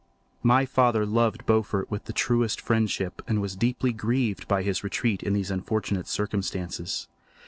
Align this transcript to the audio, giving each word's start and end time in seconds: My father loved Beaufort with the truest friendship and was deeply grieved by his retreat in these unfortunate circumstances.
My 0.41 0.65
father 0.65 1.05
loved 1.05 1.45
Beaufort 1.45 1.91
with 1.91 2.05
the 2.05 2.11
truest 2.11 2.59
friendship 2.59 3.21
and 3.27 3.39
was 3.39 3.55
deeply 3.55 3.93
grieved 3.93 4.47
by 4.47 4.63
his 4.63 4.83
retreat 4.83 5.21
in 5.21 5.33
these 5.33 5.51
unfortunate 5.51 6.07
circumstances. 6.07 7.07